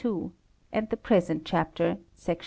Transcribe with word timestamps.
and 0.73 0.89
the 0.89 0.97
present 0.97 1.45
chapter 1.45 1.95
Sec. 2.15 2.39